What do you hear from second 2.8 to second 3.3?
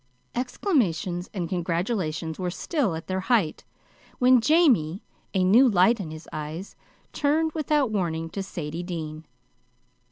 at their